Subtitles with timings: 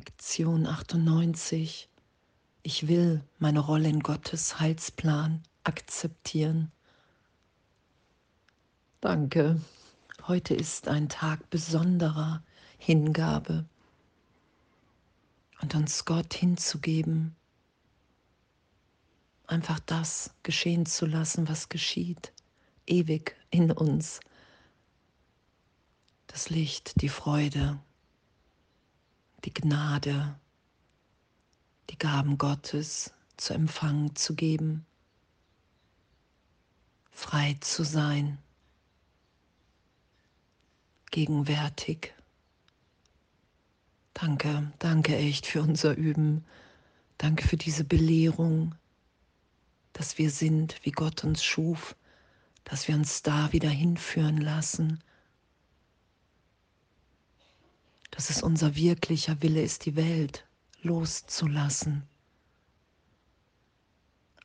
[0.00, 1.90] Lektion 98.
[2.62, 6.72] Ich will meine Rolle in Gottes Heilsplan akzeptieren.
[9.02, 9.60] Danke.
[10.26, 12.42] Heute ist ein Tag besonderer
[12.78, 13.66] Hingabe
[15.60, 17.36] und uns Gott hinzugeben,
[19.48, 22.32] einfach das geschehen zu lassen, was geschieht,
[22.86, 24.20] ewig in uns.
[26.26, 27.78] Das Licht, die Freude,
[29.44, 30.38] die Gnade,
[31.90, 34.86] die Gaben Gottes zu empfangen, zu geben,
[37.10, 38.38] frei zu sein,
[41.10, 42.14] gegenwärtig.
[44.14, 46.44] Danke, danke echt für unser Üben.
[47.18, 48.74] Danke für diese Belehrung,
[49.92, 51.96] dass wir sind, wie Gott uns schuf,
[52.64, 55.02] dass wir uns da wieder hinführen lassen
[58.10, 60.46] dass es unser wirklicher Wille ist, die Welt
[60.82, 62.02] loszulassen.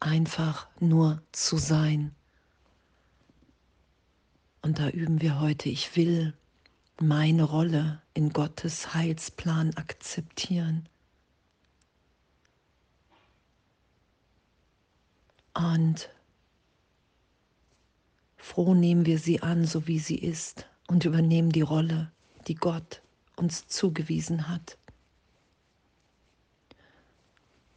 [0.00, 2.14] Einfach nur zu sein.
[4.62, 6.34] Und da üben wir heute, ich will
[7.00, 10.88] meine Rolle in Gottes Heilsplan akzeptieren.
[15.54, 16.10] Und
[18.36, 22.12] froh nehmen wir sie an, so wie sie ist, und übernehmen die Rolle,
[22.48, 23.03] die Gott
[23.36, 24.78] uns zugewiesen hat.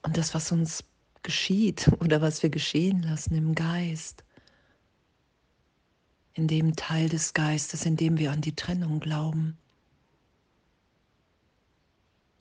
[0.01, 0.83] Und das, was uns
[1.23, 4.23] geschieht oder was wir geschehen lassen im Geist,
[6.33, 9.57] in dem Teil des Geistes, in dem wir an die Trennung glauben,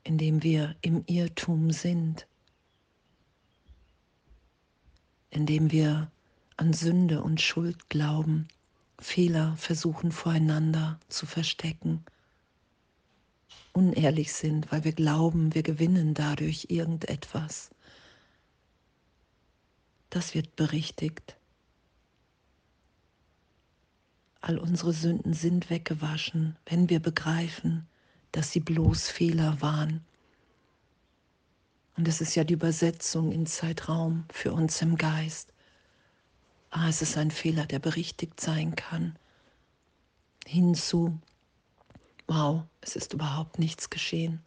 [0.05, 2.27] in dem wir im Irrtum sind,
[5.31, 6.11] in dem wir
[6.57, 8.49] an Sünde und Schuld glauben,
[8.99, 12.05] Fehler versuchen voreinander zu verstecken
[13.77, 17.71] unehrlich sind, weil wir glauben, wir gewinnen dadurch irgendetwas.
[20.09, 21.37] Das wird berichtigt.
[24.41, 27.87] All unsere Sünden sind weggewaschen, wenn wir begreifen,
[28.33, 30.05] dass sie bloß Fehler waren.
[31.97, 35.53] Und es ist ja die Übersetzung in Zeitraum für uns im Geist.
[36.71, 39.19] Ah, es ist ein Fehler, der berichtigt sein kann.
[40.47, 41.19] Hinzu,
[42.37, 44.45] wow, es ist überhaupt nichts geschehen.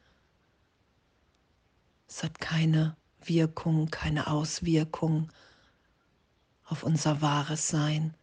[2.08, 5.32] Es hat keine Wirkung, keine Auswirkung
[6.66, 8.14] auf unser wahres Sein.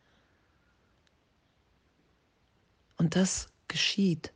[2.96, 4.32] Und das geschieht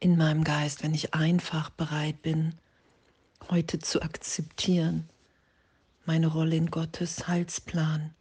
[0.00, 2.58] in meinem Geist, wenn ich einfach bereit bin,
[3.50, 5.08] heute zu akzeptieren,
[6.04, 8.14] meine Rolle in Gottes Heilsplan.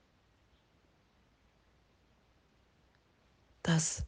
[3.64, 4.06] Das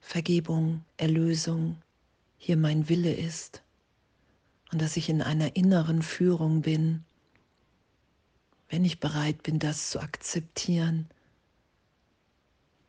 [0.00, 1.80] Vergebung, Erlösung
[2.38, 3.62] hier mein Wille ist
[4.72, 7.04] und dass ich in einer inneren Führung bin,
[8.68, 11.08] wenn ich bereit bin, das zu akzeptieren,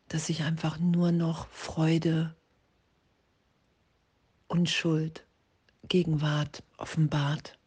[0.08, 2.36] dass ich einfach nur noch Freude,
[4.48, 5.26] Unschuld,
[5.88, 7.58] Gegenwart offenbart.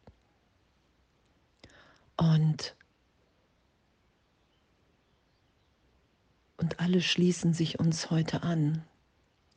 [2.16, 2.76] Und,
[6.58, 8.84] und alle schließen sich uns heute an.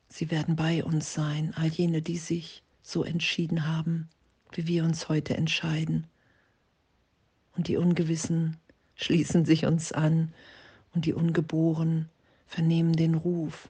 [0.09, 4.09] Sie werden bei uns sein, all jene, die sich so entschieden haben,
[4.51, 6.07] wie wir uns heute entscheiden.
[7.55, 8.57] Und die Ungewissen
[8.95, 10.33] schließen sich uns an
[10.93, 12.09] und die Ungeboren
[12.47, 13.69] vernehmen den Ruf,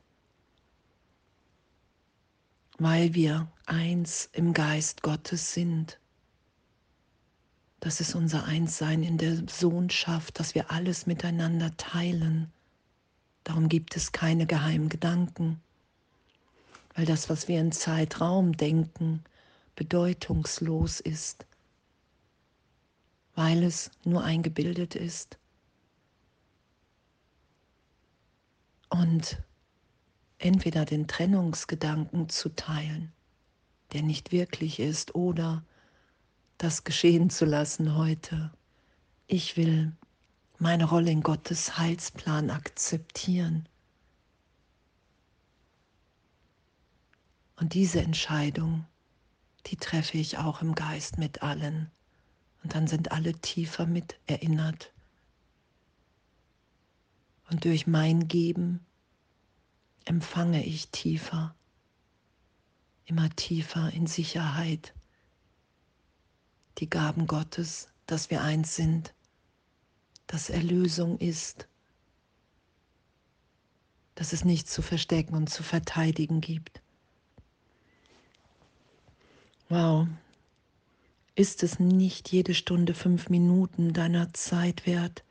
[2.77, 5.99] weil wir eins im Geist Gottes sind.
[7.79, 12.51] Das ist unser Einssein in der Sohnschaft, dass wir alles miteinander teilen.
[13.43, 15.61] Darum gibt es keine geheimen Gedanken
[16.97, 19.23] weil das, was wir in Zeitraum denken,
[19.75, 21.45] bedeutungslos ist,
[23.35, 25.37] weil es nur eingebildet ist.
[28.89, 29.37] Und
[30.39, 33.13] entweder den Trennungsgedanken zu teilen,
[33.93, 35.63] der nicht wirklich ist, oder
[36.57, 38.51] das geschehen zu lassen heute.
[39.27, 39.91] Ich will
[40.57, 43.69] meine Rolle in Gottes Heilsplan akzeptieren.
[47.57, 48.85] Und diese Entscheidung,
[49.65, 51.91] die treffe ich auch im Geist mit allen.
[52.63, 54.93] Und dann sind alle tiefer mit erinnert.
[57.49, 58.85] Und durch mein Geben
[60.05, 61.55] empfange ich tiefer,
[63.05, 64.93] immer tiefer in Sicherheit
[66.77, 69.13] die Gaben Gottes, dass wir eins sind,
[70.27, 71.67] dass Erlösung ist,
[74.15, 76.81] dass es nichts zu verstecken und zu verteidigen gibt.
[79.69, 80.07] Wow.
[81.35, 85.25] Ist es nicht jede Stunde fünf Minuten deiner Zeit wert,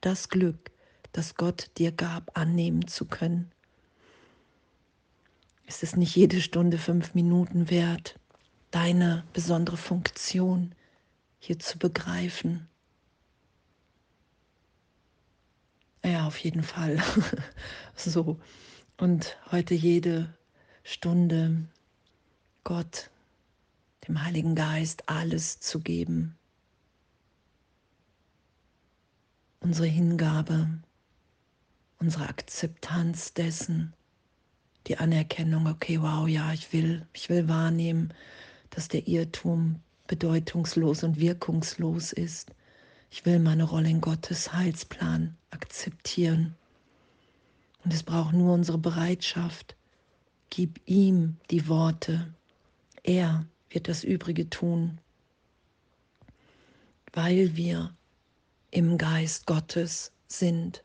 [0.00, 0.72] das Glück,
[1.12, 3.52] das Gott dir gab, annehmen zu können?
[5.66, 8.18] Ist es nicht jede Stunde fünf Minuten wert,
[8.72, 10.74] deine besondere Funktion
[11.38, 12.68] hier zu begreifen?
[16.04, 17.02] Ja, auf jeden Fall.
[17.96, 18.38] so.
[18.96, 20.34] Und heute jede
[20.82, 21.66] Stunde
[22.64, 23.10] Gott,
[24.06, 26.36] dem Heiligen Geist, alles zu geben.
[29.60, 30.68] Unsere Hingabe,
[31.98, 33.92] unsere Akzeptanz dessen,
[34.86, 38.14] die Anerkennung, okay, wow, ja, ich will, ich will wahrnehmen,
[38.70, 42.52] dass der Irrtum bedeutungslos und wirkungslos ist.
[43.10, 46.54] Ich will meine Rolle in Gottes Heilsplan akzeptieren.
[47.84, 49.76] Und es braucht nur unsere Bereitschaft.
[50.50, 52.32] Gib ihm die Worte.
[53.02, 55.00] Er wird das Übrige tun,
[57.12, 57.94] weil wir
[58.70, 60.84] im Geist Gottes sind,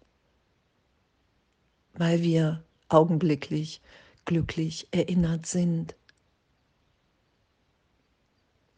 [1.94, 3.82] weil wir augenblicklich
[4.26, 5.96] glücklich erinnert sind,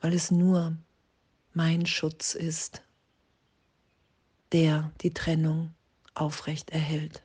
[0.02, 0.78] weil es nur
[1.54, 2.84] mein Schutz ist,
[4.52, 5.74] der die Trennung
[6.14, 7.24] aufrecht erhält.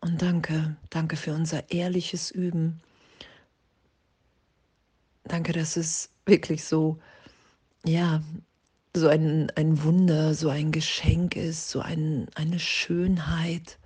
[0.00, 2.80] Und danke, danke für unser ehrliches Üben.
[5.30, 6.98] Danke, dass es wirklich so,
[7.84, 8.20] ja,
[8.96, 13.78] so ein, ein Wunder, so ein Geschenk ist, so ein, eine Schönheit,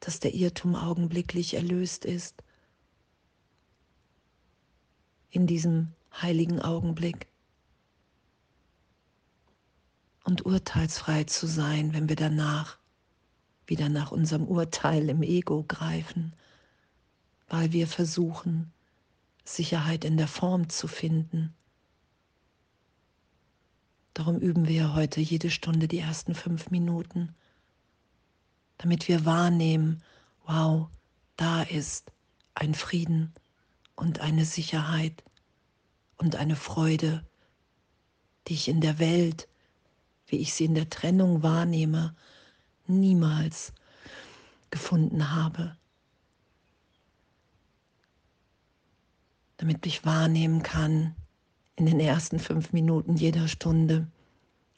[0.00, 2.44] dass der Irrtum augenblicklich erlöst ist.
[5.30, 7.26] In diesem heiligen Augenblick.
[10.24, 12.76] Und urteilsfrei zu sein, wenn wir danach
[13.66, 16.34] wieder nach unserem Urteil im Ego greifen,
[17.48, 18.73] weil wir versuchen,
[19.44, 21.54] Sicherheit in der Form zu finden
[24.14, 27.34] Darum üben wir heute jede Stunde die ersten fünf Minuten,
[28.78, 30.04] damit wir wahrnehmen,
[30.46, 30.88] wow,
[31.36, 32.12] da ist
[32.54, 33.34] ein Frieden
[33.96, 35.24] und eine Sicherheit
[36.16, 37.26] und eine Freude,
[38.46, 39.48] die ich in der Welt,
[40.28, 42.14] wie ich sie in der Trennung wahrnehme,
[42.86, 43.72] niemals
[44.70, 45.76] gefunden habe.
[49.56, 51.14] Damit ich wahrnehmen kann,
[51.76, 54.06] in den ersten fünf Minuten jeder Stunde.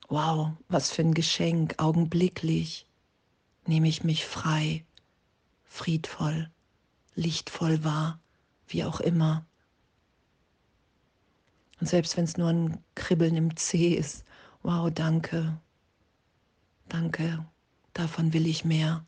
[0.09, 2.87] Wow, was für ein Geschenk, augenblicklich
[3.67, 4.85] nehme ich mich frei,
[5.65, 6.51] friedvoll,
[7.15, 8.21] lichtvoll wahr,
[8.69, 9.45] wie auch immer.
[11.81, 14.25] Und selbst wenn es nur ein Kribbeln im Zeh ist,
[14.63, 15.61] wow, danke,
[16.89, 17.45] danke,
[17.93, 19.05] davon will ich mehr.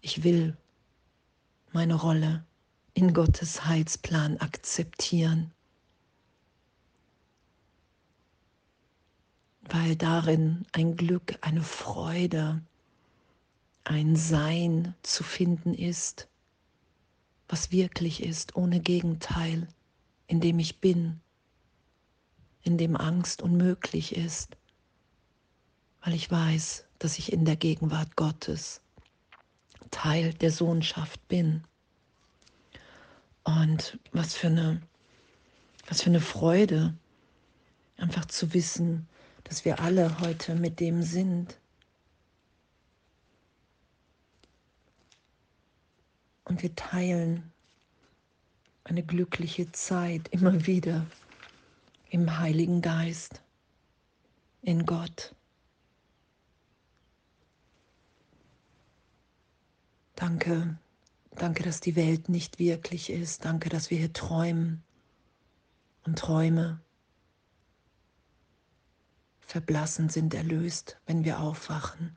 [0.00, 0.56] Ich will
[1.72, 2.44] meine Rolle
[2.94, 5.52] in Gottes Heilsplan akzeptieren,
[9.62, 12.62] weil darin ein Glück, eine Freude,
[13.84, 16.28] ein Sein zu finden ist,
[17.48, 19.68] was wirklich ist, ohne Gegenteil,
[20.26, 21.20] in dem ich bin,
[22.62, 24.56] in dem Angst unmöglich ist,
[26.02, 28.80] weil ich weiß, dass ich in der Gegenwart Gottes
[29.90, 31.64] Teil der Sohnschaft bin.
[33.44, 34.80] Und was für eine,
[35.86, 36.94] was für eine Freude,
[37.96, 39.08] einfach zu wissen,
[39.44, 41.58] dass wir alle heute mit dem sind.
[46.44, 47.52] Und wir teilen
[48.84, 51.06] eine glückliche Zeit immer wieder
[52.10, 53.40] im Heiligen Geist,
[54.62, 55.34] in Gott.
[60.16, 60.76] Danke
[61.36, 63.44] Danke, dass die Welt nicht wirklich ist.
[63.44, 64.82] Danke, dass wir hier träumen
[66.04, 66.80] und Träume
[69.40, 72.16] verblassen sind erlöst, wenn wir aufwachen.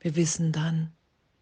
[0.00, 0.92] Wir wissen dann,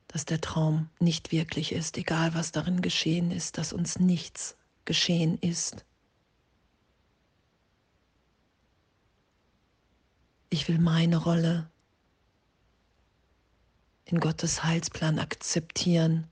[0.08, 5.38] dass der Traum nicht wirklich ist, egal was darin geschehen ist, dass uns nichts geschehen
[5.38, 5.84] ist.
[10.50, 11.70] Ich will meine Rolle
[14.10, 16.26] in Gottes Heilsplan akzeptieren,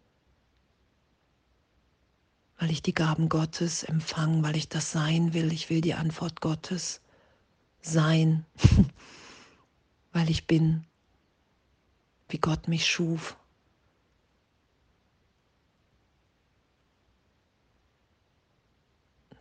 [2.58, 5.52] weil ich die Gaben Gottes empfange, weil ich das sein will.
[5.52, 7.02] Ich will die Antwort Gottes
[7.82, 8.46] sein,
[10.12, 10.86] weil ich bin,
[12.28, 13.36] wie Gott mich schuf.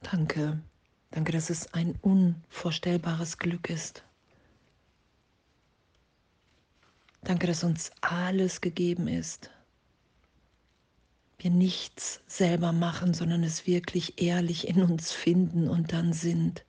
[0.01, 0.61] Danke,
[1.11, 4.03] danke, dass es ein unvorstellbares Glück ist.
[7.25, 9.49] Danke, dass uns alles gegeben ist.
[11.39, 16.63] Wir nichts selber machen, sondern es wirklich ehrlich in uns finden und dann sind.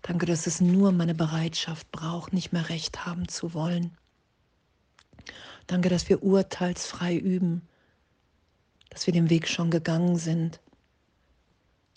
[0.00, 3.96] Danke, dass es nur meine Bereitschaft braucht, nicht mehr recht haben zu wollen.
[5.66, 7.68] Danke, dass wir urteilsfrei üben,
[8.88, 10.58] dass wir den Weg schon gegangen sind,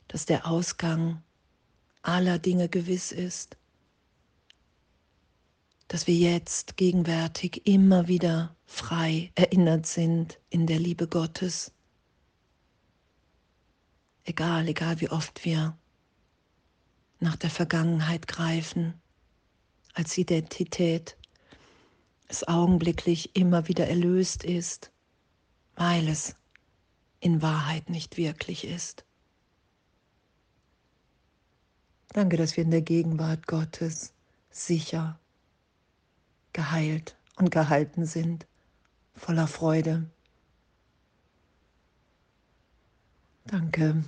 [0.10, 1.24] dass der Ausgang
[2.02, 3.56] aller Dinge gewiss ist,
[5.88, 11.72] dass wir jetzt gegenwärtig immer wieder frei erinnert sind in der Liebe Gottes.
[14.26, 15.78] Egal, egal wie oft wir
[17.20, 18.94] nach der Vergangenheit greifen
[19.94, 21.18] als Identität,
[22.28, 24.92] es augenblicklich immer wieder erlöst ist,
[25.76, 26.36] weil es
[27.20, 29.06] in Wahrheit nicht wirklich ist.
[32.10, 34.14] Danke, dass wir in der Gegenwart Gottes
[34.50, 35.20] sicher,
[36.58, 38.48] geheilt und gehalten sind,
[39.16, 40.10] voller Freude.
[43.46, 44.04] Danke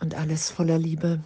[0.00, 1.22] und alles voller Liebe.